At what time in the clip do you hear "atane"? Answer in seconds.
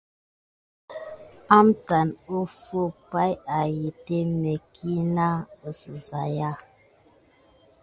1.57-2.15